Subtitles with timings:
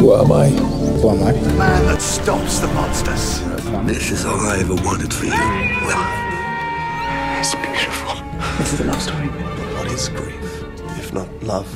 [0.00, 0.48] Who am I?
[0.48, 1.32] Who am I?
[1.32, 3.44] The man that stops the monsters.
[3.84, 5.36] This is all I ever wanted for you.
[7.36, 8.16] It's beautiful.
[8.56, 9.28] This is a love story.
[9.76, 10.64] What is grief,
[10.96, 11.68] if not love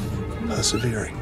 [0.48, 1.14] persevering?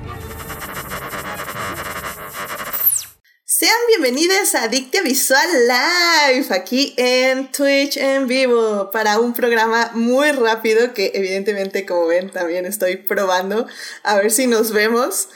[3.44, 10.30] Sean bienvenidos a Adictia Visual Live, aquí en Twitch en vivo, para un programa muy
[10.30, 13.66] rápido que evidentemente, como ven, también estoy probando
[14.04, 15.30] a ver si nos vemos.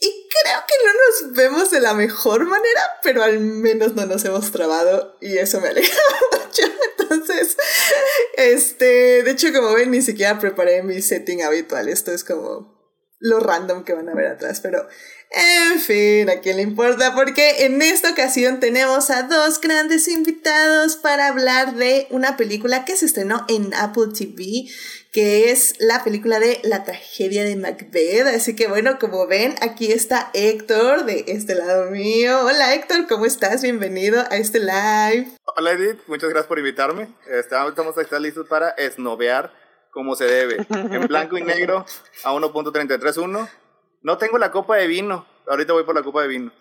[0.00, 4.24] Y creo que no nos vemos de la mejor manera, pero al menos no nos
[4.24, 5.90] hemos trabado y eso me alegra
[6.32, 6.62] mucho.
[6.98, 7.56] Entonces,
[8.36, 11.88] este, de hecho, como ven, ni siquiera preparé mi setting habitual.
[11.88, 12.74] Esto es como
[13.18, 14.86] lo random que van a ver atrás, pero
[15.30, 20.96] en fin, a quién le importa, porque en esta ocasión tenemos a dos grandes invitados
[20.96, 24.68] para hablar de una película que se estrenó en Apple TV,
[25.12, 28.26] que es la película de La tragedia de Macbeth.
[28.28, 32.40] Así que bueno, como ven, aquí está Héctor de este lado mío.
[32.44, 33.62] Hola Héctor, ¿cómo estás?
[33.62, 35.28] Bienvenido a este live.
[35.56, 37.08] Hola Edith, muchas gracias por invitarme.
[37.28, 39.52] Estamos, estamos listos para esnovear
[39.90, 40.66] como se debe.
[40.68, 41.86] En blanco y negro
[42.24, 43.48] a 1.331.
[44.04, 45.26] No tengo la copa de vino.
[45.48, 46.52] Ahorita voy por la copa de vino.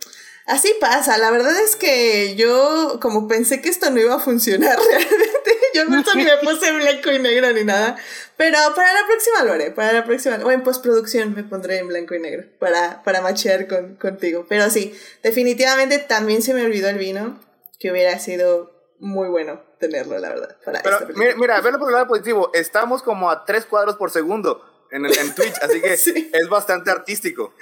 [0.46, 4.78] Así pasa, la verdad es que yo como pensé que esto no iba a funcionar
[4.90, 7.96] realmente, yo no ni me puse blanco y negro ni nada,
[8.36, 11.88] pero para la próxima lo haré, para la próxima, o en postproducción me pondré en
[11.88, 16.90] blanco y negro para, para machear con, contigo, pero sí, definitivamente también se me olvidó
[16.90, 17.40] el vino,
[17.80, 20.58] que hubiera sido muy bueno tenerlo, la verdad.
[20.66, 23.96] Para Pero esta mira, mira, verlo por el lado positivo, estamos como a tres cuadros
[23.96, 26.30] por segundo en, el, en Twitch, así que Sí.
[26.32, 27.54] es bastante artístico.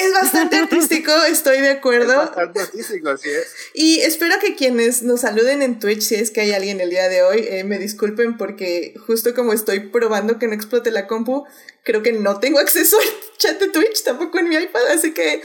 [0.00, 2.16] Es bastante artístico, estoy de Es acuerdo.
[2.16, 3.54] bastante artístico, así es.
[3.74, 7.08] Y espero que quienes nos saluden en Twitch, si es que hay alguien el día
[7.08, 11.44] de hoy, eh, me disculpen porque justo como estoy probando que no explote la compu,
[11.84, 13.06] creo que no tengo acceso al
[13.38, 15.42] chat de Twitch, tampoco en mi iPad, así que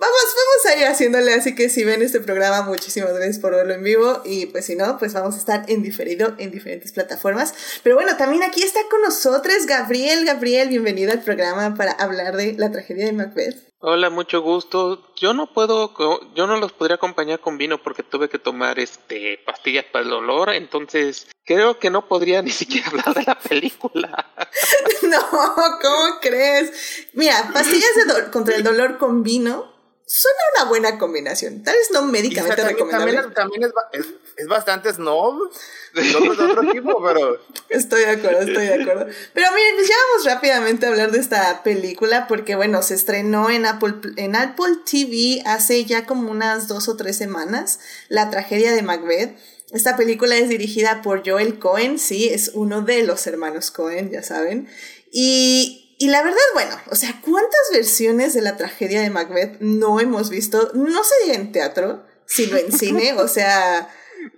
[0.00, 1.34] vamos, vamos a ir haciéndole.
[1.34, 4.76] Así que si ven este programa, muchísimas gracias por verlo en vivo y pues si
[4.76, 7.54] no, pues vamos a estar en diferido en diferentes plataformas.
[7.82, 10.24] Pero bueno, también aquí está con nosotros Gabriel.
[10.24, 13.74] Gabriel, bienvenido al programa para hablar de la tragedia de Macbeth.
[13.86, 15.12] Hola, mucho gusto.
[15.16, 15.92] Yo no puedo,
[16.34, 20.10] yo no los podría acompañar con vino porque tuve que tomar este pastillas para el
[20.10, 24.30] dolor, entonces creo que no podría ni siquiera hablar de la película.
[25.02, 25.20] No,
[25.82, 27.08] ¿cómo crees?
[27.12, 29.73] Mira, pastillas de contra el dolor con vino
[30.06, 31.62] suena una buena combinación.
[31.62, 33.12] Tal vez no médicamente también, recomendable.
[33.34, 35.50] también, también es, es, es bastante snob.
[35.94, 37.38] De otro, de otro tipo, pero
[37.68, 39.06] Estoy de acuerdo, estoy de acuerdo.
[39.32, 43.50] Pero miren, pues ya vamos rápidamente a hablar de esta película porque, bueno, se estrenó
[43.50, 48.72] en Apple, en Apple TV hace ya como unas dos o tres semanas, La tragedia
[48.72, 49.36] de Macbeth.
[49.72, 54.22] Esta película es dirigida por Joel Cohen, sí, es uno de los hermanos Cohen, ya
[54.22, 54.68] saben.
[55.10, 60.00] Y, y la verdad, bueno, o sea, ¿cuántas versiones de la tragedia de Macbeth no
[60.00, 60.70] hemos visto?
[60.74, 63.88] No se diga en teatro, sino en cine, o sea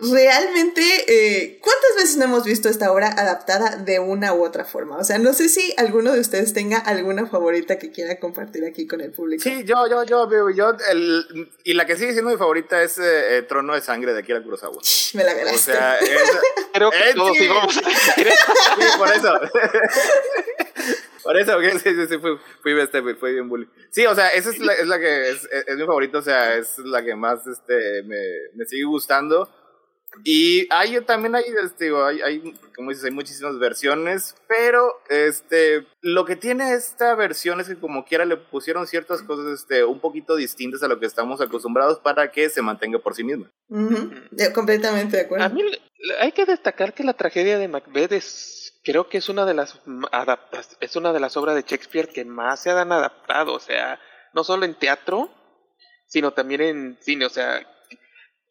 [0.00, 4.97] realmente, eh, ¿cuántas veces no hemos visto esta obra adaptada de una u otra forma?
[4.99, 8.87] O sea, no sé si alguno de ustedes tenga alguna favorita que quiera compartir aquí
[8.87, 9.43] con el público.
[9.43, 12.99] sí, yo, yo, yo, yo, yo el, y la que sigue siendo mi favorita es
[12.99, 14.77] eh, eh, Trono de Sangre de Akira Kurosawa.
[15.15, 15.73] Me la O ganaste.
[15.73, 16.11] sea, es,
[16.73, 17.49] Creo que Eh, todos sí.
[17.49, 18.28] a decir
[18.78, 19.41] Sí, por eso.
[21.26, 23.69] por eso, que sí, sí, sí, fui, fui, este, fui, fui bien bully.
[23.91, 26.22] Sí, o sea, esa es la, es la que es, es, es mi favorita, o
[26.22, 28.19] sea, es la que más este, me,
[28.54, 29.48] me sigue gustando.
[30.25, 36.25] Y hay también hay, este, hay, hay, como dices, hay muchísimas versiones, pero este, lo
[36.25, 40.37] que tiene esta versión es que como quiera le pusieron ciertas cosas este, un poquito
[40.37, 43.50] distintas a lo que estamos acostumbrados para que se mantenga por sí misma.
[43.69, 45.44] Ujú, yo completamente de acuerdo.
[45.44, 45.62] A mí
[46.20, 49.81] hay que destacar que la tragedia de Macbeth es, creo que es una de las
[50.79, 53.99] es una de las obras de Shakespeare que más se han adaptado, o sea,
[54.33, 55.29] no solo en teatro,
[56.07, 57.67] sino también en cine, o sea,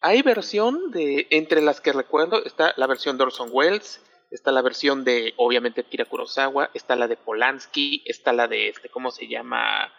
[0.01, 4.61] hay versión de, entre las que recuerdo, está la versión de Orson Welles, está la
[4.61, 9.29] versión de, obviamente, Kira Kurosawa, está la de Polanski, está la de, este, ¿cómo se
[9.29, 9.93] llama?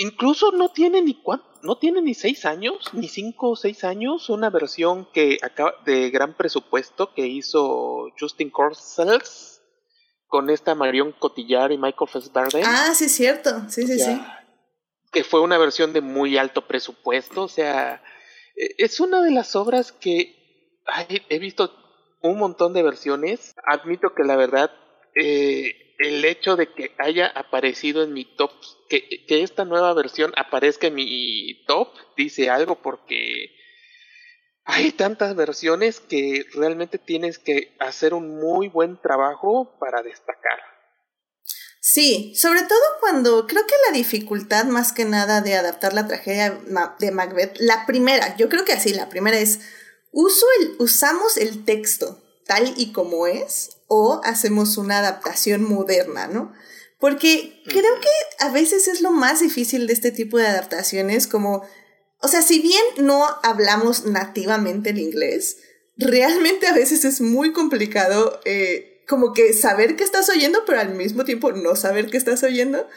[0.00, 1.20] Incluso no tiene ni
[1.62, 6.10] no tiene ni seis años, ni cinco o seis años, una versión que acaba de
[6.10, 9.60] gran presupuesto que hizo Justin Corsels
[10.28, 13.68] con esta Marion Cotillard y Michael Fassbender Ah, sí, es cierto.
[13.68, 14.20] Sí, sí, o sí.
[15.10, 18.00] que fue una versión de muy alto presupuesto, o sea,
[18.54, 21.72] e- es una de las obras que ay, he visto
[22.22, 23.56] un montón de versiones.
[23.66, 24.70] Admito que la verdad,
[25.20, 28.52] eh, el hecho de que haya aparecido en mi top,
[28.88, 33.50] que, que esta nueva versión aparezca en mi top, dice algo porque
[34.64, 40.58] hay tantas versiones que realmente tienes que hacer un muy buen trabajo para destacar.
[41.80, 46.60] Sí, sobre todo cuando creo que la dificultad más que nada de adaptar la tragedia
[46.98, 49.60] de Macbeth, la primera, yo creo que así, la primera es,
[50.12, 56.52] uso el, usamos el texto tal y como es o hacemos una adaptación moderna, ¿no?
[56.98, 61.62] Porque creo que a veces es lo más difícil de este tipo de adaptaciones, como,
[62.20, 65.58] o sea, si bien no hablamos nativamente el inglés,
[65.96, 70.94] realmente a veces es muy complicado eh, como que saber que estás oyendo, pero al
[70.94, 72.88] mismo tiempo no saber que estás oyendo.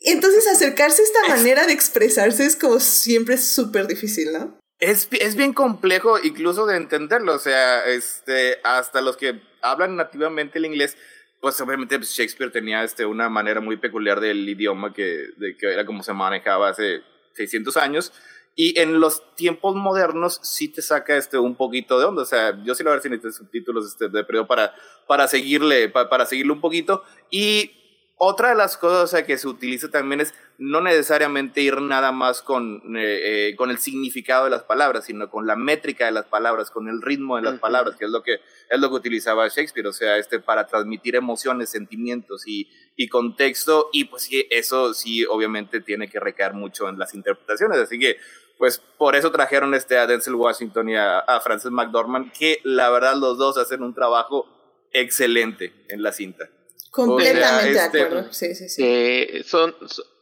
[0.00, 4.58] Entonces acercarse a esta manera de expresarse es como siempre súper difícil, ¿no?
[4.78, 10.58] Es, es bien complejo incluso de entenderlo, o sea, este, hasta los que hablan nativamente
[10.58, 10.98] el inglés,
[11.40, 15.72] pues obviamente pues, Shakespeare tenía este, una manera muy peculiar del idioma que, de, que
[15.72, 17.02] era como se manejaba hace
[17.34, 18.12] 600 años.
[18.58, 22.22] Y en los tiempos modernos sí te saca este un poquito de onda.
[22.22, 24.74] O sea, yo sí lo ver si necesitas subtítulos este, de periodo para,
[25.06, 27.02] para seguirle, para, para seguirle un poquito.
[27.30, 27.70] Y
[28.16, 32.12] otra de las cosas o sea, que se utiliza también es no necesariamente ir nada
[32.12, 36.12] más con, eh, eh, con el significado de las palabras, sino con la métrica de
[36.12, 38.94] las palabras, con el ritmo de las palabras, que es lo que, es lo que
[38.94, 44.46] utilizaba Shakespeare, o sea, este, para transmitir emociones, sentimientos y, y contexto, y pues sí,
[44.50, 48.16] eso sí, obviamente tiene que recaer mucho en las interpretaciones, así que
[48.58, 53.14] pues por eso trajeron este a Denzel Washington y a, Frances McDormand, que la verdad
[53.16, 54.46] los dos hacen un trabajo
[54.92, 56.48] excelente en la cinta.
[56.90, 58.32] Completamente de este, acuerdo.
[58.32, 58.82] Sí, sí, sí.
[58.82, 59.74] Eh, son,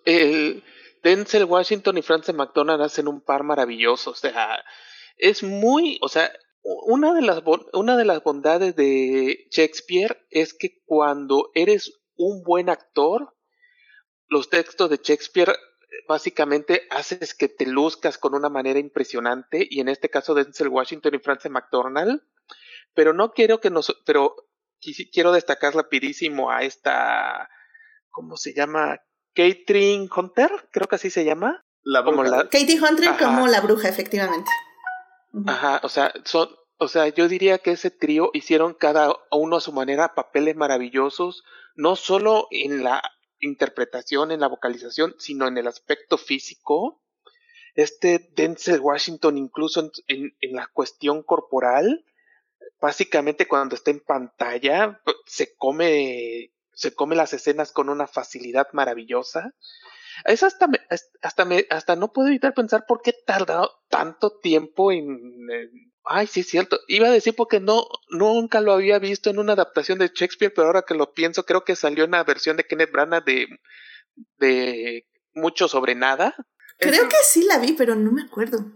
[0.04, 4.10] Denzel Washington y Frances McDormand hacen un par maravilloso.
[4.10, 4.64] O sea,
[5.16, 7.42] es muy, o sea, una de las
[7.72, 13.34] una de las bondades de Shakespeare es que cuando eres un buen actor,
[14.28, 15.54] los textos de Shakespeare
[16.08, 21.14] básicamente haces que te luzcas con una manera impresionante y en este caso Denzel Washington
[21.14, 22.22] y Frances McDormand,
[22.94, 24.34] pero no quiero que nos, pero
[25.12, 27.48] quiero destacar rapidísimo a esta,
[28.10, 29.00] ¿cómo se llama?
[29.34, 31.64] Catherine Hunter, creo que así se llama.
[31.82, 32.48] La bruja.
[32.48, 34.50] Katie Hunter como la bruja, efectivamente.
[35.46, 36.48] Ajá, o sea, son,
[36.78, 41.44] o sea, yo diría que ese trío hicieron cada uno a su manera papeles maravillosos,
[41.74, 43.02] no solo en la
[43.40, 47.02] interpretación, en la vocalización, sino en el aspecto físico.
[47.74, 52.04] Este Denzel Washington, incluso en, en, la cuestión corporal,
[52.80, 59.54] básicamente cuando está en pantalla, se come, se come las escenas con una facilidad maravillosa.
[60.24, 60.68] Es hasta,
[61.22, 65.08] hasta, me, hasta no puedo evitar pensar por qué he tardado tanto tiempo en,
[66.04, 66.78] Ay, sí, es cierto.
[66.86, 70.66] Iba a decir porque no, nunca lo había visto en una adaptación de Shakespeare, pero
[70.66, 73.46] ahora que lo pienso, creo que salió una versión de Kenneth Branagh de,
[74.38, 76.34] de Mucho sobre nada.
[76.78, 78.66] Creo que sí la vi, pero no me acuerdo.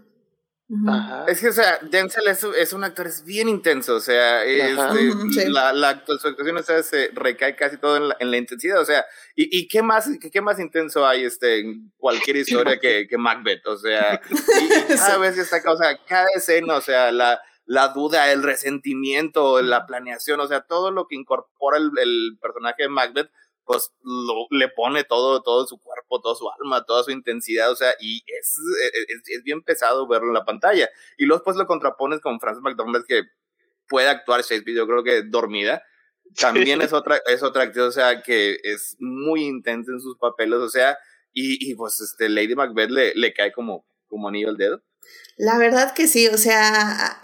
[1.27, 5.49] Es que, o sea, Denzel es, es, un actor es bien intenso, o sea, este,
[5.49, 8.79] la, la, su actuación o sea, se recae casi todo en la, en la intensidad,
[8.79, 9.03] o sea,
[9.35, 13.65] ¿y, y qué, más, qué, más intenso hay este, en cualquier historia que, que Macbeth?
[13.65, 18.31] O sea, y, cada vez está, o sea, cada escena, o sea, la, la duda,
[18.31, 23.31] el resentimiento, la planeación, o sea, todo lo que incorpora el, el personaje de Macbeth
[23.69, 27.75] pues lo, le pone todo, todo su cuerpo, toda su alma, toda su intensidad, o
[27.75, 28.55] sea, y es,
[29.27, 30.89] es, bien pesado verlo en la pantalla.
[31.17, 33.23] Y luego después lo contrapones con Frances McDormand, que
[33.87, 35.83] puede actuar Shakespeare, yo creo que dormida.
[36.39, 40.59] También es otra, es otra actriz, o sea, que es muy intensa en sus papeles,
[40.59, 40.97] o sea,
[41.33, 44.81] y, y pues este, Lady Macbeth le, le cae como, como anillo al dedo.
[45.37, 47.19] La verdad que sí, o sea,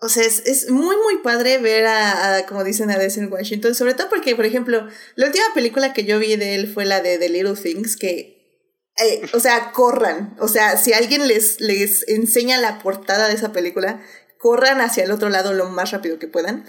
[0.00, 3.94] o sea, es, es, muy, muy padre ver a, como dicen, a Denzel Washington, sobre
[3.94, 4.86] todo porque, por ejemplo,
[5.16, 8.62] la última película que yo vi de él fue la de The Little Things, que,
[8.96, 13.52] eh, o sea, corran, o sea, si alguien les, les enseña la portada de esa
[13.52, 14.00] película,
[14.38, 16.64] corran hacia el otro lado lo más rápido que puedan.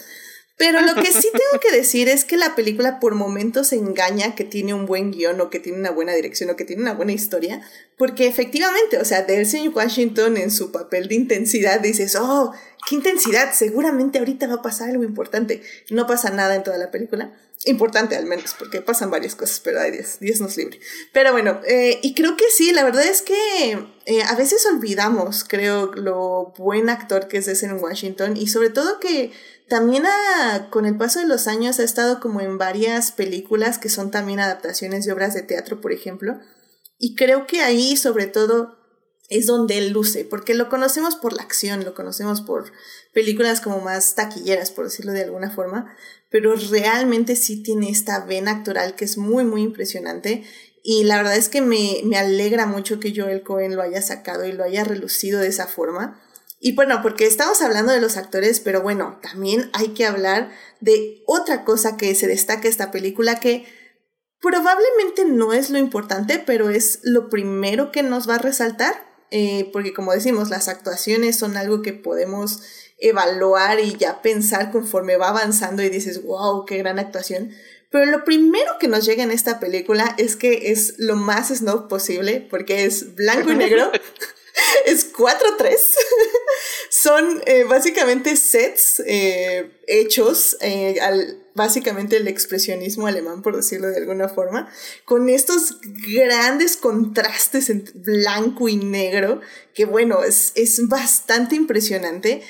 [0.59, 4.43] Pero lo que sí tengo que decir es que la película por momentos engaña que
[4.43, 7.13] tiene un buen guion o que tiene una buena dirección o que tiene una buena
[7.13, 7.61] historia,
[7.97, 12.53] porque efectivamente, o sea, Denzel Washington en su papel de intensidad dices, oh,
[12.87, 15.61] qué intensidad, seguramente ahorita va a pasar algo importante.
[15.91, 17.33] No pasa nada en toda la película.
[17.65, 20.79] Importante al menos, porque pasan varias cosas, pero ay Dios, Dios nos libre.
[21.13, 25.45] Pero bueno, eh, y creo que sí, la verdad es que eh, a veces olvidamos,
[25.45, 29.31] creo, lo buen actor que es Denzel Washington y sobre todo que
[29.69, 30.03] también
[30.69, 34.39] con el paso de los años ha estado como en varias películas que son también
[34.39, 36.39] adaptaciones de obras de teatro, por ejemplo.
[36.97, 38.77] Y creo que ahí sobre todo
[39.29, 42.71] es donde él luce, porque lo conocemos por la acción, lo conocemos por
[43.13, 45.95] películas como más taquilleras, por decirlo de alguna forma,
[46.31, 50.43] pero realmente sí tiene esta vena actoral que es muy, muy impresionante.
[50.83, 54.45] Y la verdad es que me, me alegra mucho que Joel Cohen lo haya sacado
[54.45, 56.19] y lo haya relucido de esa forma.
[56.59, 60.51] Y bueno, porque estamos hablando de los actores, pero bueno, también hay que hablar
[60.81, 63.65] de otra cosa que se destaca esta película que
[64.41, 68.93] probablemente no es lo importante, pero es lo primero que nos va a resaltar,
[69.31, 72.61] eh, porque como decimos, las actuaciones son algo que podemos
[72.97, 77.51] evaluar y ya pensar conforme va avanzando y dices, wow, qué gran actuación.
[77.89, 81.87] Pero lo primero que nos llega en esta película es que es lo más snob
[81.87, 83.91] posible, porque es blanco y negro.
[84.85, 85.77] es 4-3.
[86.89, 93.97] Son eh, básicamente sets eh, hechos eh, al básicamente el expresionismo alemán, por decirlo de
[93.97, 94.71] alguna forma,
[95.03, 95.79] con estos
[96.15, 99.41] grandes contrastes entre blanco y negro,
[99.73, 102.41] que bueno, es, es bastante impresionante.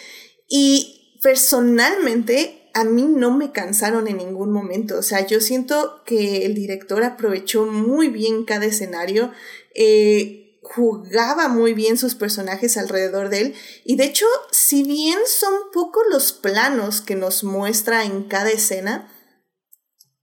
[0.47, 4.97] Y personalmente a mí no me cansaron en ningún momento.
[4.97, 9.31] O sea, yo siento que el director aprovechó muy bien cada escenario,
[9.73, 13.55] eh, jugaba muy bien sus personajes alrededor de él.
[13.85, 19.11] Y de hecho, si bien son pocos los planos que nos muestra en cada escena,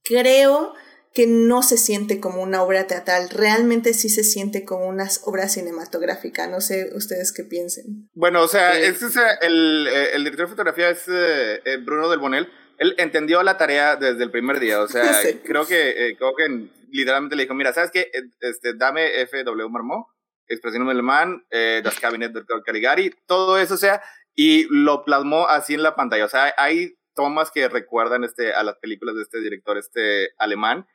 [0.04, 0.72] creo
[1.12, 5.48] que no se siente como una obra teatral, realmente sí se siente como una obra
[5.48, 6.46] cinematográfica.
[6.46, 8.08] No sé ustedes qué piensen.
[8.14, 12.20] Bueno, o sea, este es el, eh, el, director de fotografía es eh, Bruno Del
[12.20, 12.48] Bonel.
[12.78, 16.68] Él entendió la tarea desde el primer día, o sea, creo que eh, creo que
[16.90, 18.10] literalmente le dijo, mira, ¿sabes qué?
[18.40, 20.06] Este, dame FW Marmot,
[20.48, 24.02] Expresión Alemán, eh, Das Cabinet del Caligari, todo eso, o sea,
[24.34, 26.24] y lo plasmó así en la pantalla.
[26.24, 30.86] O sea, hay tomas que recuerdan este, a las películas de este director este, alemán.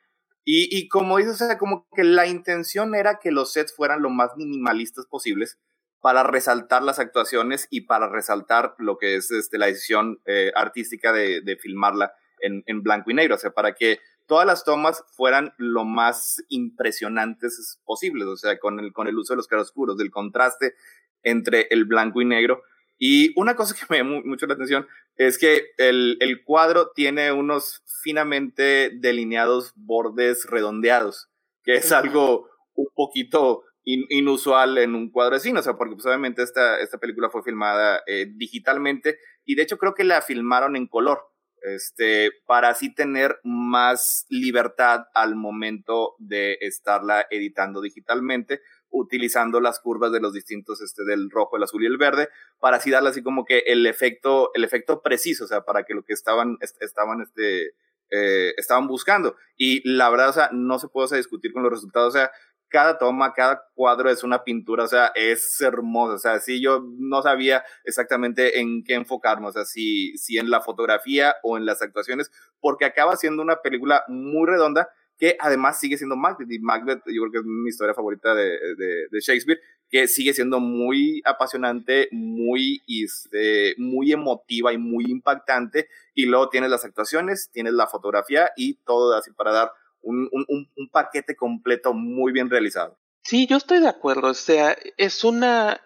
[0.44, 4.02] Y, y como dices, o sea, como que la intención era que los sets fueran
[4.02, 5.58] lo más minimalistas posibles
[6.00, 11.12] para resaltar las actuaciones y para resaltar lo que es este, la decisión eh, artística
[11.12, 15.04] de, de filmarla en, en, blanco y negro, o sea, para que todas las tomas
[15.16, 19.96] fueran lo más impresionantes posibles, o sea, con el, con el uso de los claroscuros,
[19.96, 20.74] del contraste
[21.22, 22.62] entre el blanco y negro.
[22.98, 24.86] Y una cosa que me llamó mucho la atención
[25.16, 31.28] es que el, el cuadro tiene unos finamente delineados bordes redondeados,
[31.64, 36.06] que es algo un poquito inusual en un cuadro de cine, o sea, porque pues,
[36.06, 40.76] obviamente esta, esta película fue filmada eh, digitalmente y de hecho creo que la filmaron
[40.76, 41.31] en color,
[41.62, 50.12] este, para así tener más libertad al momento de estarla editando digitalmente, utilizando las curvas
[50.12, 52.28] de los distintos, este, del rojo, el azul y el verde,
[52.60, 55.94] para así darle así como que el efecto, el efecto preciso, o sea, para que
[55.94, 57.74] lo que estaban, estaban, este,
[58.10, 59.36] eh, estaban buscando.
[59.56, 62.30] Y la verdad, o sea, no se puede discutir con los resultados, o sea,
[62.72, 66.82] cada toma, cada cuadro es una pintura, o sea, es hermoso, o sea, sí, yo
[66.98, 71.66] no sabía exactamente en qué enfocarme, o sea, si, si en la fotografía o en
[71.66, 74.88] las actuaciones, porque acaba siendo una película muy redonda,
[75.18, 78.58] que además sigue siendo Macbeth, y Macbeth yo creo que es mi historia favorita de,
[78.76, 79.60] de, de Shakespeare,
[79.90, 86.70] que sigue siendo muy apasionante, muy, este, muy emotiva y muy impactante, y luego tienes
[86.70, 91.94] las actuaciones, tienes la fotografía y todo así para dar un, un, un paquete completo
[91.94, 92.98] muy bien realizado.
[93.22, 95.80] Sí, yo estoy de acuerdo, o sea, es una...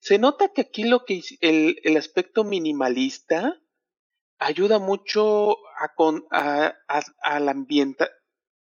[0.00, 3.60] Se nota que aquí lo que el, el aspecto minimalista
[4.38, 8.08] ayuda mucho a, con, a, a, ambiente,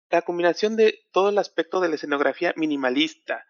[0.09, 3.45] la combinación de todo el aspecto de la escenografía minimalista,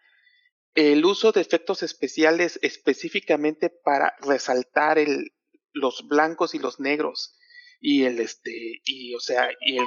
[0.73, 5.31] el uso de efectos especiales específicamente para resaltar el,
[5.73, 7.35] los blancos y los negros
[7.79, 9.85] y el este y o sea y el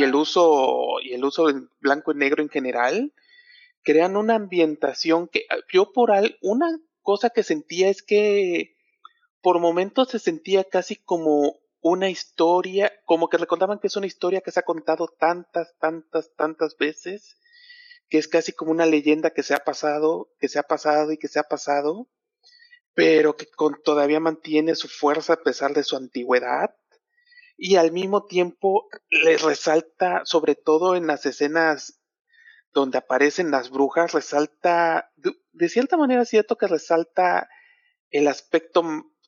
[0.00, 3.12] y el uso y el uso del blanco y negro en general
[3.82, 8.76] crean una ambientación que yo por al, una cosa que sentía es que
[9.42, 14.40] por momentos se sentía casi como una historia, como que recordaban que es una historia
[14.40, 17.36] que se ha contado tantas, tantas, tantas veces,
[18.08, 21.18] que es casi como una leyenda que se ha pasado, que se ha pasado y
[21.18, 22.08] que se ha pasado,
[22.94, 26.74] pero que con, todavía mantiene su fuerza a pesar de su antigüedad
[27.62, 32.00] y al mismo tiempo le resalta, sobre todo en las escenas
[32.72, 37.50] donde aparecen las brujas, resalta, de, cierta manera cierto que resalta
[38.08, 38.82] el aspecto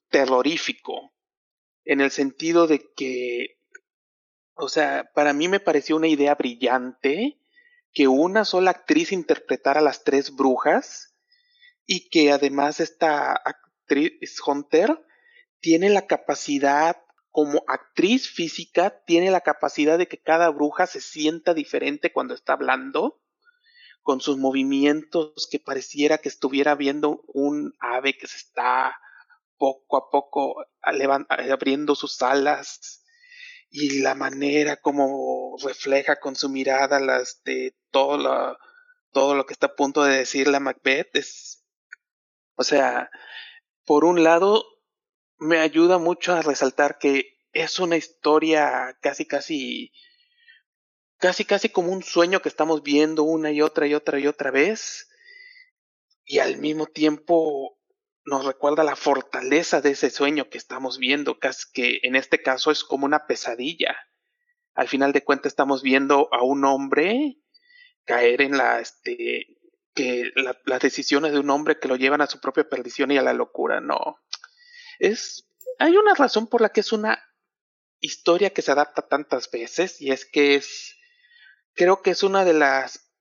[0.08, 1.12] terrorífico,
[1.84, 3.58] en el sentido de que,
[4.54, 7.38] o sea, para mí me pareció una idea brillante
[7.92, 11.14] que una sola actriz interpretara a las tres brujas
[11.84, 15.04] y que además esta actriz Hunter
[15.60, 16.96] tiene la capacidad
[17.32, 22.52] como actriz física tiene la capacidad de que cada bruja se sienta diferente cuando está
[22.52, 23.20] hablando,
[24.02, 28.96] con sus movimientos que pareciera que estuviera viendo un ave que se está
[29.56, 33.04] poco a poco abriendo sus alas
[33.70, 38.58] y la manera como refleja con su mirada las de todo lo,
[39.12, 41.64] todo lo que está a punto de decir la Macbeth es
[42.56, 43.08] o sea
[43.84, 44.64] por un lado
[45.42, 49.92] me ayuda mucho a resaltar que es una historia casi casi
[51.18, 54.50] casi, casi como un sueño que estamos viendo una y otra y otra y otra
[54.50, 55.08] vez.
[56.24, 57.78] Y al mismo tiempo
[58.24, 61.38] nos recuerda la fortaleza de ese sueño que estamos viendo,
[61.72, 63.96] que en este caso es como una pesadilla.
[64.74, 67.38] Al final de cuentas estamos viendo a un hombre
[68.04, 69.58] caer en la, este,
[69.94, 70.32] que
[70.64, 73.32] las decisiones de un hombre que lo llevan a su propia perdición y a la
[73.32, 73.80] locura.
[73.80, 74.16] No.
[75.02, 75.48] Es,
[75.80, 77.20] hay una razón por la que es una
[77.98, 80.96] historia que se adapta tantas veces y es que es,
[81.74, 83.12] creo que es una de las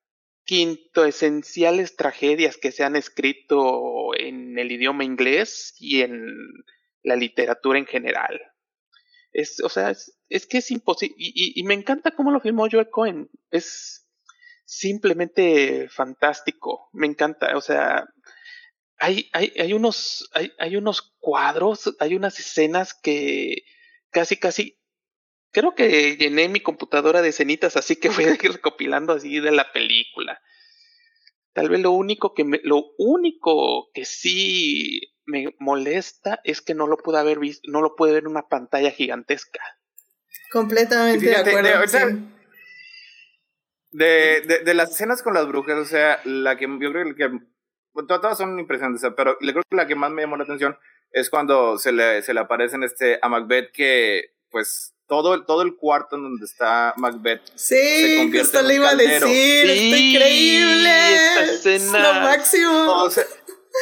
[0.43, 6.35] quinto esenciales tragedias que se han escrito en el idioma inglés y en
[7.01, 8.39] la literatura en general.
[9.31, 9.89] Es, o sea,
[10.29, 11.15] es, que es imposible.
[11.17, 13.27] Y, y, me encanta cómo lo filmó Joe Cohen.
[13.49, 14.07] Es
[14.65, 16.89] simplemente fantástico.
[16.93, 17.57] Me encanta.
[17.57, 18.07] O sea,
[19.01, 23.63] hay, hay, hay, unos, hay, hay unos cuadros, hay unas escenas que
[24.11, 24.79] casi, casi
[25.51, 29.51] creo que llené mi computadora de escenitas así que voy a ir recopilando así de
[29.51, 30.39] la película.
[31.53, 36.85] Tal vez lo único que me, lo único que sí me molesta es que no
[36.85, 39.61] lo pude haber visto, no lo pude ver en una pantalla gigantesca.
[40.51, 42.19] Completamente de acuerdo.
[43.93, 47.29] De, de, de, las escenas con las brujas, o sea, la que yo creo que
[48.07, 50.77] todas son impresionantes, pero yo creo que la que más me llamó la atención
[51.11, 55.75] es cuando se le, se le aparecen este, a Macbeth que pues todo, todo el
[55.75, 61.53] cuarto en donde está Macbeth sí, se convierte en le iba a decir, sí, increíble,
[61.65, 63.09] es lo máximo.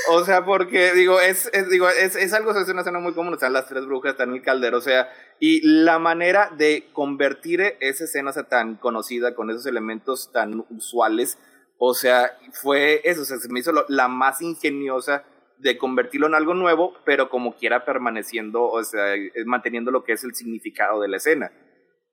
[0.07, 3.33] O sea, porque digo, es, es digo, es, es, algo, es una escena muy común,
[3.33, 7.75] están las tres brujas, están en el caldero, o sea, y la manera de convertir
[7.79, 11.39] esa escena o tan conocida con esos elementos tan usuales,
[11.79, 15.23] o sea, fue eso, o sea, se me hizo la más ingeniosa
[15.57, 20.23] de convertirlo en algo nuevo, pero como quiera permaneciendo, o sea, manteniendo lo que es
[20.25, 21.51] el significado de la escena.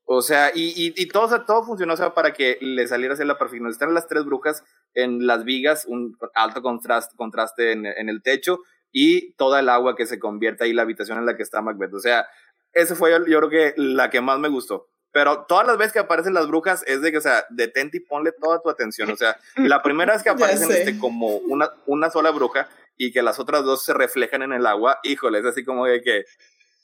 [0.04, 3.25] O sea, y, y, y todo, todo funcionó o sea, para que le saliera a
[3.25, 3.68] la perfección.
[3.68, 4.62] Están las tres brujas
[4.94, 8.61] en las vigas, un alto contraste, en, el techo
[8.92, 11.92] y toda el agua que se convierte ahí, la habitación en la que está Macbeth.
[11.92, 12.26] O sea,
[12.72, 14.88] ese fue yo creo que la que más me gustó.
[15.16, 18.00] Pero todas las veces que aparecen las brujas es de que, o sea, detente y
[18.00, 19.09] ponle toda tu atención.
[19.11, 23.22] O sea, la primera vez que aparecen este, como una, una sola bruja y que
[23.22, 26.26] las otras dos se reflejan en el agua, híjole, es así como de que...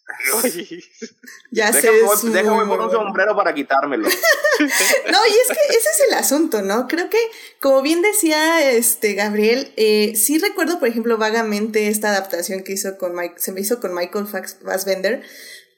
[1.51, 2.31] ya déjame, sé.
[2.31, 4.09] Déjame poner un sombrero para quitármelo.
[4.09, 6.89] no, y es que ese es el asunto, ¿no?
[6.89, 7.19] Creo que,
[7.61, 12.97] como bien decía este Gabriel, eh, sí recuerdo, por ejemplo, vagamente esta adaptación que hizo
[12.97, 15.23] con Mike, se me hizo con Michael Fassbender,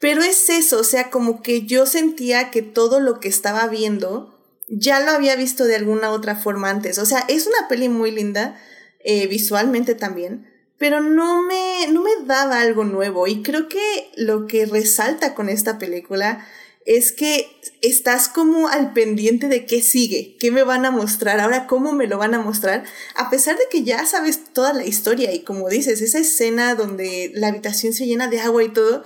[0.04, 4.38] pero es eso, o sea, como que yo sentía que todo lo que estaba viendo
[4.68, 6.98] ya lo había visto de alguna otra forma antes.
[6.98, 8.60] O sea, es una peli muy linda,
[9.02, 13.26] eh, visualmente también, pero no me, no me daba algo nuevo.
[13.26, 16.46] Y creo que lo que resalta con esta película
[16.84, 17.48] es que
[17.80, 22.06] estás como al pendiente de qué sigue, qué me van a mostrar, ahora cómo me
[22.06, 25.70] lo van a mostrar, a pesar de que ya sabes toda la historia y como
[25.70, 29.02] dices, esa escena donde la habitación se llena de agua y todo,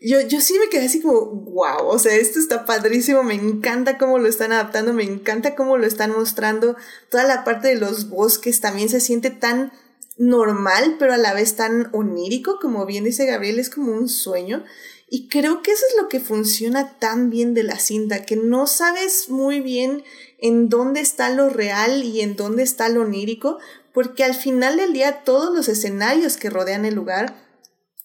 [0.00, 3.98] yo, yo sí me quedé así como, wow, o sea, esto está padrísimo, me encanta
[3.98, 6.76] cómo lo están adaptando, me encanta cómo lo están mostrando,
[7.10, 9.72] toda la parte de los bosques también se siente tan
[10.18, 14.64] normal, pero a la vez tan onírico, como bien dice Gabriel, es como un sueño.
[15.08, 18.66] Y creo que eso es lo que funciona tan bien de la cinta, que no
[18.66, 20.02] sabes muy bien
[20.38, 23.58] en dónde está lo real y en dónde está lo onírico,
[23.94, 27.46] porque al final del día todos los escenarios que rodean el lugar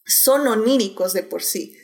[0.06, 1.75] son oníricos de por sí.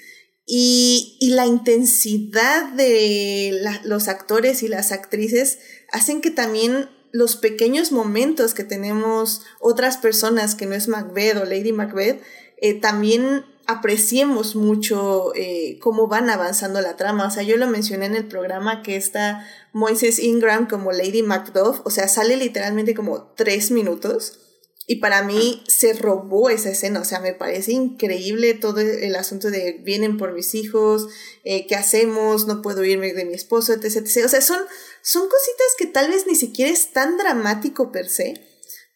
[0.50, 5.60] Y, y la intensidad de los actores y las actrices
[5.92, 11.46] hacen que también los pequeños momentos que tenemos otras personas que no es Macbeth o
[11.46, 12.22] Lady Macbeth,
[12.58, 17.28] eh, también apreciemos mucho eh, cómo van avanzando la trama.
[17.28, 21.82] O sea, yo lo mencioné en el programa que está Moises Ingram como Lady Macduff,
[21.84, 24.40] o sea, sale literalmente como tres minutos
[24.89, 29.52] y para mí se robó esa escena, o sea, me parece increíble todo el asunto
[29.52, 31.10] de vienen por mis hijos,
[31.43, 32.47] eh, ¿qué hacemos?
[32.47, 34.26] No puedo irme de mi esposo, etc, etc.
[34.26, 34.62] O sea, son,
[35.02, 38.41] son cositas que tal vez ni siquiera es tan dramático per se,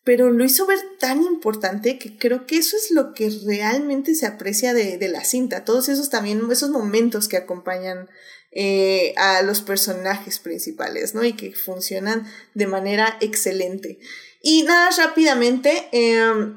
[0.06, 4.26] pero lo hizo ver tan importante que creo que eso es lo que realmente se
[4.26, 8.08] aprecia de, de la cinta, todos esos también, esos momentos que acompañan
[8.52, 11.24] eh, a los personajes principales, ¿no?
[11.24, 14.00] Y que funcionan de manera excelente.
[14.42, 16.54] Y nada, rápidamente, eh,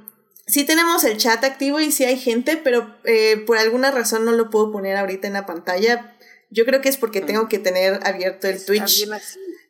[0.46, 4.32] sí tenemos el chat activo y sí hay gente, pero eh, por alguna razón no
[4.32, 6.16] lo puedo poner ahorita en la pantalla.
[6.50, 9.08] Yo creo que es porque tengo que tener abierto el Twitch.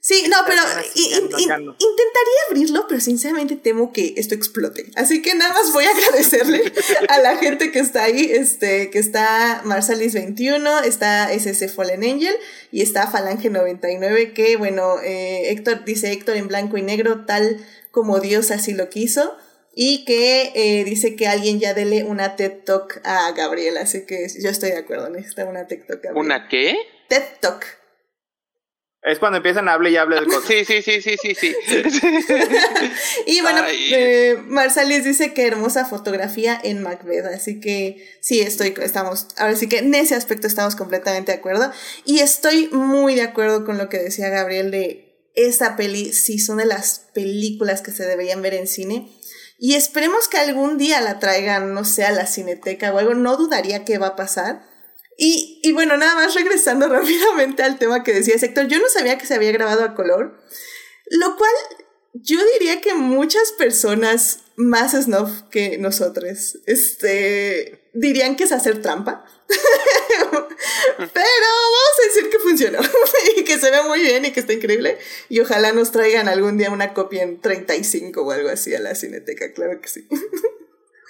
[0.06, 0.60] Sí, no, pero
[0.96, 4.84] in- in- intentaría abrirlo, pero sinceramente temo que esto explote.
[4.96, 6.62] Así que nada más voy a agradecerle
[7.08, 12.34] a la gente que está ahí, este, que está Marsalis21, está SS Fallen Angel
[12.70, 18.20] y está Falange99, que bueno, eh, Héctor dice Héctor en blanco y negro, tal como
[18.20, 19.34] Dios así lo quiso.
[19.74, 24.28] Y que eh, dice que alguien ya dele una TED Talk a Gabriel, así que
[24.40, 26.02] yo estoy de acuerdo, necesita una TED Talk.
[26.02, 26.24] Gabriel.
[26.26, 26.76] ¿Una qué?
[27.08, 27.64] TED Talk.
[29.04, 30.48] Es cuando empiezan a hablar y hablar de cosas.
[30.48, 31.54] Sí, sí, sí, sí, sí, sí.
[33.26, 39.28] Y bueno, eh, Marsalis dice que hermosa fotografía en Macbeth, así que sí, estoy, estamos,
[39.36, 41.70] ahora sí que en ese aspecto estamos completamente de acuerdo.
[42.06, 46.56] Y estoy muy de acuerdo con lo que decía Gabriel de esta peli, sí, son
[46.56, 49.10] de las películas que se deberían ver en cine.
[49.58, 53.36] Y esperemos que algún día la traigan, no sé, a la cineteca o algo, no
[53.36, 54.62] dudaría que va a pasar.
[55.16, 59.18] Y, y bueno, nada más regresando rápidamente al tema que decía Héctor, yo no sabía
[59.18, 60.40] que se había grabado a color,
[61.10, 61.52] lo cual
[62.14, 69.24] yo diría que muchas personas más snuff que nosotros, este, dirían que es hacer trampa.
[69.48, 70.46] Pero
[70.96, 72.78] vamos a decir que funcionó
[73.36, 74.98] y que se ve muy bien y que está increíble.
[75.28, 78.94] Y ojalá nos traigan algún día una copia en 35 o algo así a la
[78.94, 80.08] cineteca, claro que sí.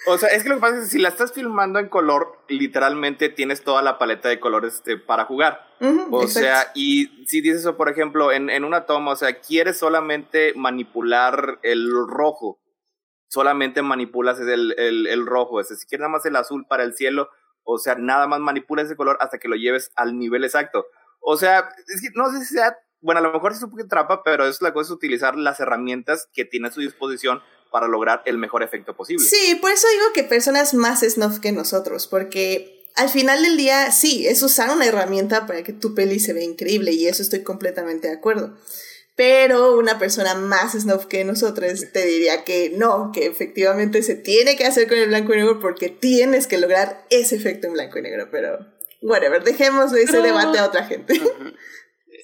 [0.07, 2.39] O sea, es que lo que pasa es que si la estás filmando en color,
[2.47, 5.67] literalmente tienes toda la paleta de colores este, para jugar.
[6.11, 6.27] O exacto.
[6.27, 10.53] sea, y si dices eso, por ejemplo, en, en una toma, o sea, quieres solamente
[10.55, 12.59] manipular el rojo,
[13.27, 15.55] solamente manipulas el, el, el rojo.
[15.55, 17.29] O sea, si quieres nada más el azul para el cielo,
[17.63, 20.85] o sea, nada más manipula ese color hasta que lo lleves al nivel exacto.
[21.19, 23.89] O sea, es que no sé si sea, bueno, a lo mejor es un poquito
[23.89, 27.41] trampa, pero es la cosa es utilizar las herramientas que tiene a su disposición
[27.75, 29.25] para lograr el mejor efecto posible.
[29.27, 33.91] Sí, por eso digo que personas más snuff que nosotros, porque al final del día,
[33.91, 37.43] sí, es usar una herramienta para que tu peli se vea increíble y eso estoy
[37.43, 38.55] completamente de acuerdo.
[39.17, 44.55] Pero una persona más snuff que nosotros te diría que no, que efectivamente se tiene
[44.55, 47.99] que hacer con el blanco y negro porque tienes que lograr ese efecto en blanco
[47.99, 48.59] y negro, pero
[49.01, 51.21] whatever, dejemos ese Pero- debate a otra gente.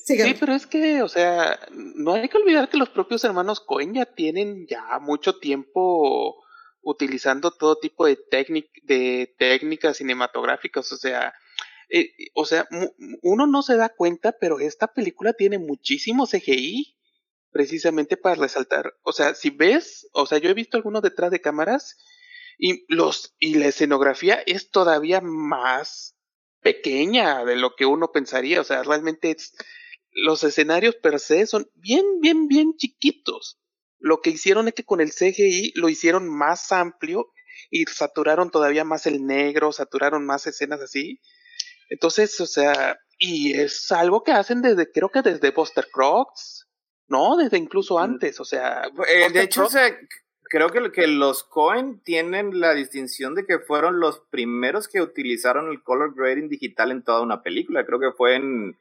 [0.05, 3.93] Sí, pero es que, o sea, no hay que olvidar que los propios hermanos Cohen
[3.93, 6.43] ya tienen ya mucho tiempo
[6.81, 8.17] utilizando todo tipo de,
[8.83, 11.33] de técnicas cinematográficas, o sea,
[11.89, 12.67] eh, o sea,
[13.21, 16.97] uno no se da cuenta, pero esta película tiene muchísimo CGI
[17.51, 21.41] precisamente para resaltar, o sea, si ves, o sea, yo he visto algunos detrás de
[21.41, 21.97] cámaras
[22.57, 26.15] y los y la escenografía es todavía más
[26.61, 29.53] pequeña de lo que uno pensaría, o sea, realmente es-
[30.13, 33.59] los escenarios per se son bien, bien, bien chiquitos.
[33.99, 37.31] Lo que hicieron es que con el CGI lo hicieron más amplio
[37.69, 41.19] y saturaron todavía más el negro, saturaron más escenas así.
[41.89, 46.67] Entonces, o sea, y es algo que hacen desde, creo que desde Buster Crocs,
[47.07, 47.35] ¿no?
[47.35, 48.83] Desde incluso antes, o sea.
[49.07, 49.95] Eh, de hecho, o sea,
[50.43, 55.69] creo que, que los Cohen tienen la distinción de que fueron los primeros que utilizaron
[55.69, 57.85] el color grading digital en toda una película.
[57.85, 58.77] Creo que fue en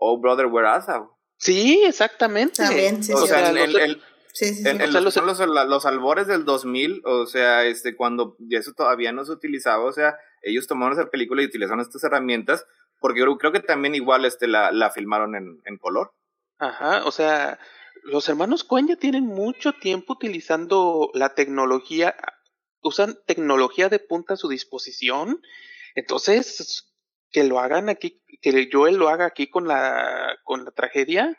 [0.00, 1.16] Oh Brother Where Art Thou?
[1.38, 2.62] Sí, exactamente.
[2.62, 3.58] También, sí, O sí, sea, sí.
[3.58, 4.68] en, los- el- el- Sí, sí, sí.
[4.68, 7.96] en- en O sea, los, los- son los, los albores del 2000, o sea, este,
[7.96, 12.04] cuando eso todavía no se utilizaba, o sea, ellos tomaron esa película y utilizaron estas
[12.04, 12.64] herramientas,
[13.00, 16.12] porque creo, creo que también igual este, la, la filmaron en, en color.
[16.58, 17.58] Ajá, o sea,
[18.04, 22.14] los hermanos Cohen ya tienen mucho tiempo utilizando la tecnología,
[22.82, 25.42] usan tecnología de punta a su disposición.
[25.96, 26.89] Entonces,
[27.30, 31.36] que lo hagan aquí, que Joel lo haga aquí con la, con la tragedia,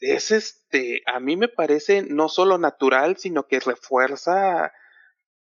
[0.00, 4.72] es este, a mí me parece no solo natural, sino que refuerza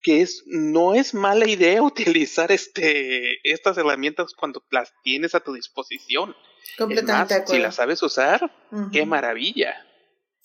[0.00, 5.52] que es, no es mala idea utilizar este, estas herramientas cuando las tienes a tu
[5.52, 6.34] disposición.
[6.76, 7.54] Completamente más, de acuerdo.
[7.54, 8.52] si las sabes usar,
[8.92, 9.84] qué maravilla.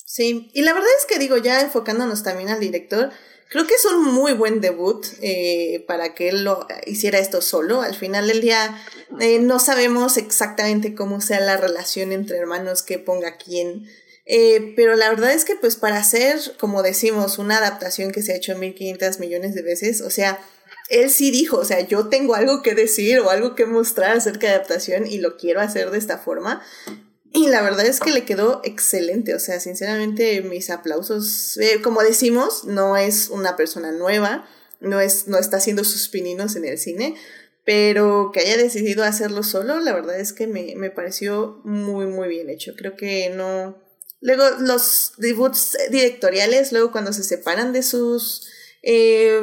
[0.05, 3.11] Sí, y la verdad es que digo, ya enfocándonos también al director,
[3.49, 7.81] creo que es un muy buen debut eh, para que él lo hiciera esto solo.
[7.81, 8.77] Al final del día
[9.19, 13.87] eh, no sabemos exactamente cómo sea la relación entre hermanos que ponga quién.
[14.25, 18.33] Eh, pero la verdad es que pues para hacer, como decimos, una adaptación que se
[18.33, 20.39] ha hecho 1500 millones de veces, o sea,
[20.89, 24.47] él sí dijo, o sea, yo tengo algo que decir o algo que mostrar acerca
[24.47, 26.61] de adaptación y lo quiero hacer de esta forma.
[27.35, 32.03] Y la verdad es que le quedó excelente, o sea, sinceramente mis aplausos, Eh, como
[32.03, 34.47] decimos, no es una persona nueva,
[34.79, 37.15] no, es, no está haciendo sus pininos en el cine,
[37.65, 42.27] pero que haya decidido hacerlo solo, la verdad es que me, me pareció muy, muy
[42.27, 42.73] bien hecho.
[42.77, 43.81] Creo que no...
[44.21, 48.47] Luego los debuts directoriales, luego cuando se separan de sus...
[48.83, 49.41] eh,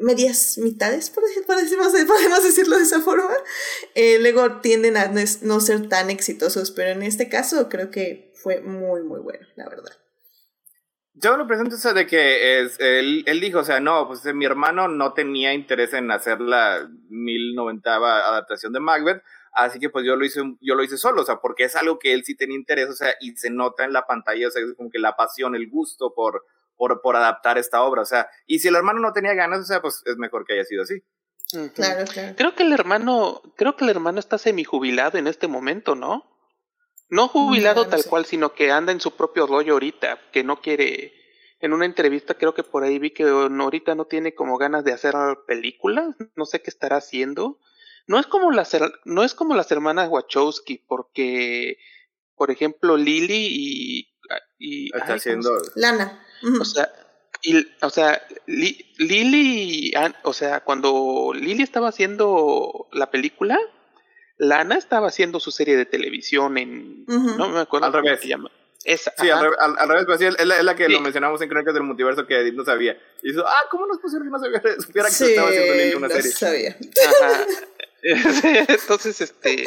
[0.00, 3.34] medias mitades, por, decimos- podemos decirlo de esa forma,
[4.00, 5.10] eh, luego tienden a
[5.42, 9.68] no, ser tan exitosos, pero en este caso creo que fue muy, muy bueno, la
[9.68, 9.90] verdad.
[11.14, 14.44] Yo lo presento eso de que es, él, él dijo, o sea, no, pues mi
[14.44, 19.20] hermano no tenía interés en hacer la 1090 adaptación de Macbeth,
[19.52, 21.98] así que pues yo lo hice, yo lo hice solo, o sea, porque es algo
[21.98, 24.62] que él sí tenía interés, o sea, y se nota en la pantalla, o sea,
[24.62, 26.44] es como que la pasión, el gusto por,
[26.76, 29.64] por, por adaptar esta obra, o sea, y si el hermano no tenía ganas, o
[29.64, 31.02] sea, pues es mejor que haya sido así.
[31.74, 32.34] Claro, claro.
[32.36, 36.24] Creo que el hermano, creo que el hermano está semijubilado en este momento, ¿no?
[37.08, 38.08] No jubilado No, no tal sé.
[38.10, 41.14] cual, sino que anda en su propio rollo ahorita, que no quiere.
[41.60, 44.92] En una entrevista creo que por ahí vi que ahorita no tiene como ganas de
[44.92, 45.14] hacer
[45.46, 47.58] películas, no sé qué estará haciendo.
[48.06, 51.78] No es como las no es como las hermanas Wachowski, porque
[52.36, 54.08] por ejemplo Lily y,
[54.58, 55.50] y Está ay, ¿cómo haciendo...
[55.74, 56.24] Lana.
[56.60, 56.88] O sea,
[57.42, 63.58] y, o sea, Li- Lily, ah, o sea, cuando Lily estaba haciendo la película,
[64.38, 68.20] Lana estaba haciendo su serie de televisión en, no me acuerdo Al cómo revés.
[68.20, 68.50] se llama.
[68.84, 70.92] Esa, Sí, al, revés- al- al revés, pues sí, es la, es la que Sí.
[70.92, 72.96] lo mencionamos en Crónicas del Multiverso que Edith no sabía.
[73.22, 75.48] Y dijo, ah, ¿cómo no es posible que no sabía, supiera que Sí, se estaba
[75.48, 76.30] haciendo Lily una no serie?
[76.30, 76.76] sabía.
[77.20, 77.46] Ajá.
[78.68, 79.64] Entonces, este,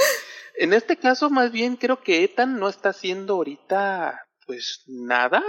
[0.57, 5.43] en este caso, más bien creo que Ethan no está haciendo ahorita, pues, nada.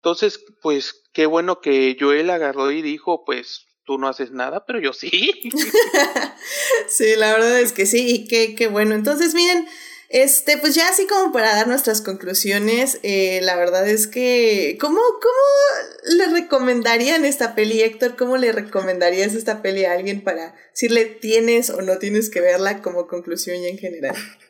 [0.00, 4.80] Entonces, pues, qué bueno que Joel agarró y dijo, pues, tú no haces nada, pero
[4.80, 5.10] yo sí.
[6.88, 8.94] Sí, la verdad es que sí, y qué, qué bueno.
[8.94, 9.66] Entonces, miren,
[10.10, 14.98] este, pues ya así como para dar nuestras conclusiones, eh, la verdad es que, ¿cómo,
[14.98, 18.16] ¿cómo le recomendarían esta peli, Héctor?
[18.16, 22.82] ¿Cómo le recomendarías esta peli a alguien para decirle tienes o no tienes que verla
[22.82, 24.16] como conclusión ya en general?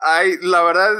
[0.00, 0.94] Ay, la verdad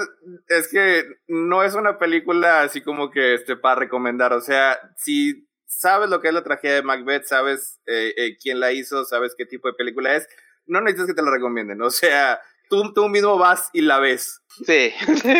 [0.48, 4.32] es que no es una película así como que este para recomendar.
[4.32, 8.60] O sea, si sabes lo que es la tragedia de Macbeth, sabes eh, eh, quién
[8.60, 10.28] la hizo, sabes qué tipo de película es,
[10.66, 11.80] no necesitas que te la recomienden.
[11.82, 14.40] O sea, tú, tú mismo vas y la ves.
[14.66, 14.92] Sí.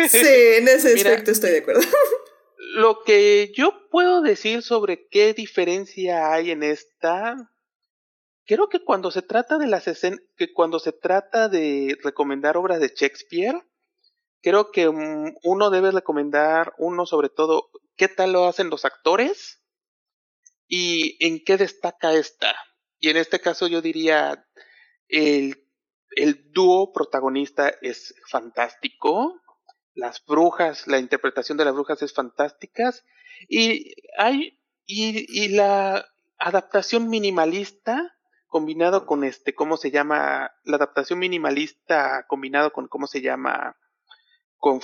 [0.09, 0.27] Sí,
[0.57, 1.11] en ese Mira.
[1.11, 1.81] aspecto estoy de acuerdo.
[2.75, 7.51] Lo que yo puedo decir sobre qué diferencia hay en esta,
[8.45, 12.93] creo que cuando se trata de las que cuando se trata de recomendar obras de
[12.95, 13.61] Shakespeare,
[14.41, 19.61] creo que mm, uno debe recomendar, uno sobre todo, qué tal lo hacen los actores
[20.67, 22.55] y en qué destaca esta.
[22.99, 24.45] Y en este caso yo diría,
[25.07, 25.67] el,
[26.15, 29.41] el dúo protagonista es fantástico,
[29.93, 32.93] las brujas, la interpretación de las brujas es fantástica
[33.47, 36.05] y hay y, y la
[36.37, 38.13] adaptación minimalista
[38.53, 43.75] combinado con este cómo se llama la adaptación minimalista combinado con cómo se llama
[44.57, 44.79] con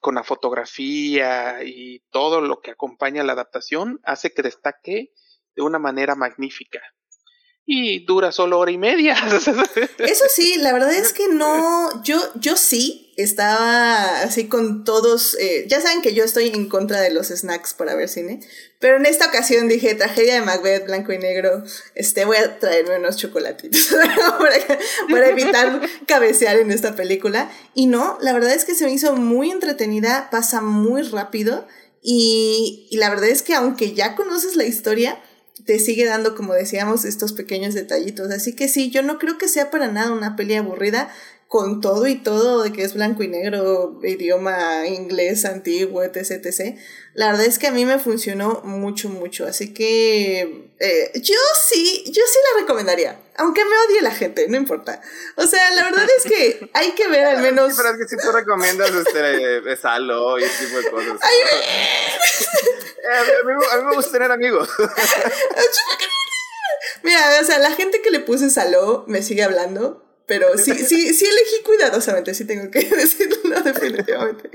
[0.00, 5.14] con la fotografía y todo lo que acompaña la adaptación hace que destaque
[5.56, 6.82] de una manera magnífica
[7.70, 9.14] y dura solo hora y media
[9.98, 15.66] Eso sí, la verdad es que no, yo, yo sí estaba así con todos, eh,
[15.68, 18.40] ya saben que yo estoy en contra de los snacks para ver cine,
[18.78, 21.62] pero en esta ocasión dije, tragedia de Macbeth, blanco y negro,
[21.94, 23.88] este, voy a traerme unos chocolatitos
[24.38, 27.50] para, para evitar cabecear en esta película.
[27.74, 31.66] Y no, la verdad es que se me hizo muy entretenida, pasa muy rápido
[32.00, 35.20] y, y la verdad es que aunque ya conoces la historia,
[35.64, 38.30] te sigue dando, como decíamos, estos pequeños detallitos.
[38.30, 41.10] Así que sí, yo no creo que sea para nada una peli aburrida
[41.48, 46.76] con todo y todo de que es blanco y negro, idioma inglés antiguo, etc, etc.
[47.14, 49.46] La verdad es que a mí me funcionó mucho, mucho.
[49.46, 51.34] Así que eh, yo
[51.66, 53.18] sí, yo sí la recomendaría.
[53.38, 55.00] Aunque me odie la gente, no importa.
[55.36, 57.72] O sea, la verdad es que hay que ver al menos...
[57.74, 61.18] Sí, pero es que si tú recomiendas este, Salo y ese tipo de cosas.
[63.00, 64.68] Eh, a, mí, a mí- a mí me gusta tener amigos.
[67.02, 71.14] Mira, o sea, la gente que le puse saló me sigue hablando, pero sí, sí,
[71.14, 74.50] sí elegí cuidadosamente, sí tengo que decirlo definitivamente.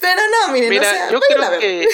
[0.00, 1.88] Pero no, miren, Mira, o sea, yo creo que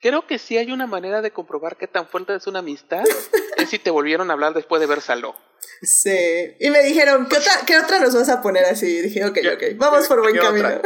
[0.00, 3.04] creo que sí hay una manera de comprobar qué tan fuerte es una amistad
[3.56, 5.36] es si te volvieron a hablar después de ver Saló.
[5.82, 6.54] Sí.
[6.58, 8.86] Y me dijeron, ¿qué otra, ¿qué otra nos vas a poner así?
[8.86, 10.68] Y dije, ok, ¿Qué- ok, vamos por buen qué camino.
[10.68, 10.80] otra?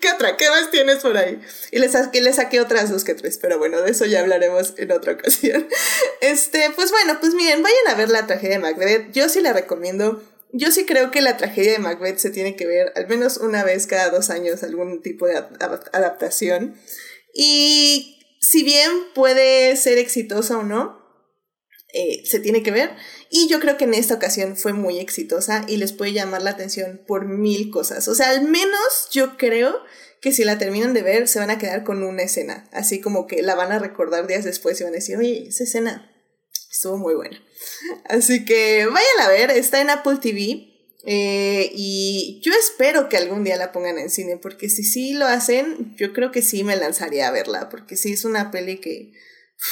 [0.00, 0.36] ¿Qué otra?
[0.36, 1.40] ¿Qué más tienes por ahí?
[1.72, 4.92] Y le saqué, saqué otras dos que tres, pero bueno, de eso ya hablaremos en
[4.92, 5.66] otra ocasión.
[6.20, 9.10] Este, pues bueno, pues miren, vayan a ver la tragedia de Macbeth.
[9.12, 10.22] Yo sí la recomiendo.
[10.52, 13.64] Yo sí creo que la tragedia de Macbeth se tiene que ver al menos una
[13.64, 16.76] vez cada dos años, algún tipo de ad- adaptación.
[17.34, 20.99] Y si bien puede ser exitosa o no,
[21.92, 22.90] eh, se tiene que ver.
[23.30, 26.50] Y yo creo que en esta ocasión fue muy exitosa y les puede llamar la
[26.50, 28.08] atención por mil cosas.
[28.08, 29.80] O sea, al menos yo creo
[30.20, 33.26] que si la terminan de ver se van a quedar con una escena, así como
[33.26, 36.10] que la van a recordar días después y van a decir, oye, esa escena
[36.70, 37.42] estuvo muy buena.
[38.04, 40.68] Así que vayan a ver, está en Apple TV.
[41.06, 45.26] Eh, y yo espero que algún día la pongan en cine, porque si sí lo
[45.26, 49.12] hacen, yo creo que sí me lanzaría a verla, porque sí es una peli que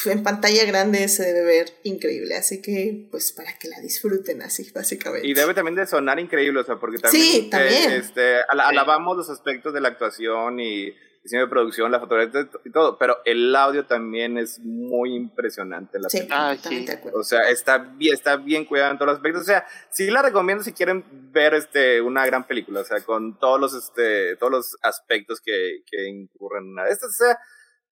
[0.05, 4.71] en pantalla grande se debe ver increíble, así que pues para que la disfruten así,
[4.75, 5.27] básicamente.
[5.27, 7.93] Y debe también de sonar increíble, o sea, porque también, sí, también.
[7.93, 12.97] este, alabamos los aspectos de la actuación y diseño de producción, la fotografía y todo,
[12.99, 15.99] pero el audio también es muy impresionante.
[15.99, 16.93] La sí, Ah, totalmente sí.
[16.93, 17.19] de acuerdo.
[17.19, 19.43] O sea, está bien, está bien cuidado en todos los aspectos.
[19.43, 23.39] O sea, sí la recomiendo si quieren ver este, una gran película, o sea, con
[23.39, 27.11] todos los, este, todos los aspectos que, que incurren en una de estas.
[27.11, 27.39] O sea,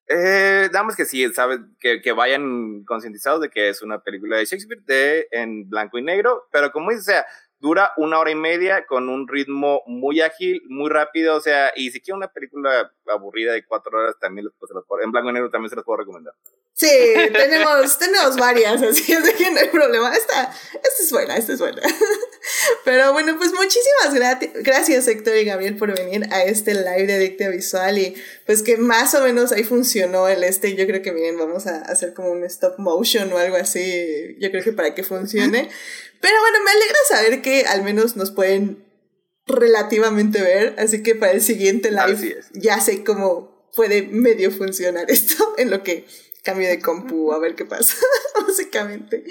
[0.09, 4.45] eh, damos que sí, saben, que, que vayan concientizados de que es una película de
[4.45, 7.27] Shakespeare de, en blanco y negro, pero como dice, o sea,
[7.59, 11.91] dura una hora y media con un ritmo muy ágil, muy rápido, o sea, y
[11.91, 15.31] si quieren una película aburrida de cuatro horas, también pues, se las puedo- en blanco
[15.31, 16.35] y negro también se las puedo recomendar.
[16.75, 16.89] Sí,
[17.33, 20.15] tenemos, tenemos varias, así es de que no hay problema.
[20.15, 20.43] Esta,
[20.75, 21.81] esta es buena, esta es buena.
[22.85, 27.49] Pero bueno, pues muchísimas gracias Héctor y Gabriel por venir a este live de Adictia
[27.49, 28.15] Visual y
[28.45, 30.77] pues que más o menos ahí funcionó el este.
[30.77, 34.37] Yo creo que miren, vamos a hacer como un stop motion o algo así.
[34.39, 35.71] Yo creo que para que funcione.
[36.21, 38.85] Pero bueno, me alegra saber que al menos nos pueden
[39.47, 40.75] relativamente ver.
[40.79, 45.83] Así que para el siguiente live ya sé cómo puede medio funcionar esto en lo
[45.83, 46.07] que
[46.43, 47.97] cambio de compu a ver qué pasa,
[48.47, 49.25] básicamente.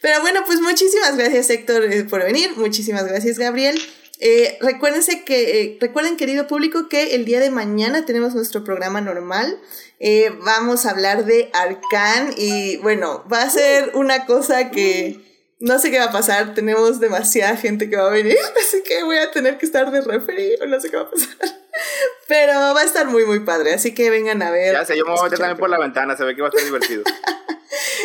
[0.00, 3.80] Pero bueno, pues muchísimas gracias Héctor eh, por venir, muchísimas gracias Gabriel.
[4.20, 9.00] Eh, recuérdense que, eh, recuerden querido público que el día de mañana tenemos nuestro programa
[9.00, 9.58] normal.
[9.98, 15.29] Eh, vamos a hablar de Arcan y bueno, va a ser una cosa que
[15.60, 19.02] no sé qué va a pasar, tenemos demasiada gente que va a venir, así que
[19.04, 21.28] voy a tener que estar de referee o no sé qué va a pasar.
[22.28, 24.72] Pero va a estar muy, muy padre, así que vengan a ver.
[24.72, 26.48] Ya sé, yo me voy a meter también por la ventana, se ve que va
[26.48, 27.04] a estar divertido.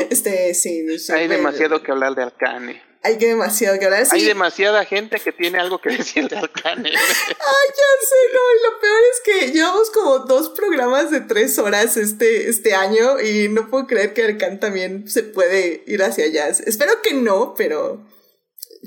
[0.09, 2.83] Este, sí, Hay demasiado que hablar de Arcane.
[3.05, 4.03] Hay que demasiado que hablar.
[4.03, 4.15] Sí.
[4.15, 6.89] Hay demasiada gente que tiene algo que decir de Arcane.
[6.89, 11.59] Ay, ya sé, no, y lo peor es que llevamos como dos programas de tres
[11.59, 16.25] horas este, este año y no puedo creer que Arcan también se puede ir hacia
[16.25, 16.47] allá.
[16.47, 18.03] Espero que no, pero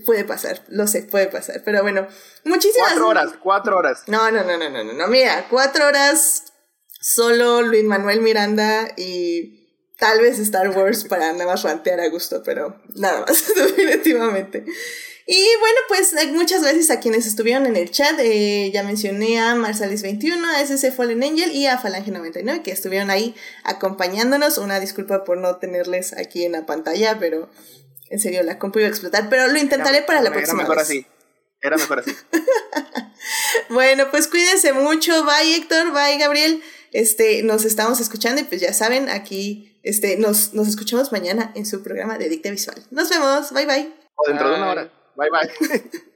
[0.05, 1.63] puede pasar, lo sé, puede pasar.
[1.65, 2.09] Pero bueno,
[2.43, 4.03] muchísimas cuatro horas, cuatro horas.
[4.09, 6.43] No, no, no, no, no, no, no, mira, cuatro horas
[7.01, 9.58] solo Luis Manuel Miranda y
[9.99, 14.65] tal vez Star Wars para nada más rantear a gusto, pero nada más, definitivamente.
[15.31, 18.19] Y bueno, pues eh, muchas gracias a quienes estuvieron en el chat.
[18.19, 23.35] Eh, ya mencioné a Marsalis21, a SC Fallen Angel y a Falange99 que estuvieron ahí
[23.63, 24.57] acompañándonos.
[24.57, 27.51] Una disculpa por no tenerles aquí en la pantalla, pero
[28.09, 29.29] en serio, la compu iba a explotar.
[29.29, 30.85] Pero lo intentaré para la Era próxima mejor vez.
[30.87, 31.07] así.
[31.61, 32.13] Era mejor así.
[33.69, 35.25] Bueno, pues cuídense mucho.
[35.25, 35.93] Bye, Héctor.
[35.93, 36.63] Bye, Gabriel.
[36.93, 41.67] Este, nos estamos escuchando y pues ya saben, aquí este, nos, nos escuchamos mañana en
[41.67, 42.83] su programa de Dicta Visual.
[42.91, 43.53] Nos vemos.
[43.53, 43.95] Bye, bye.
[44.17, 44.93] O dentro de una hora.
[45.17, 45.91] Bye bye.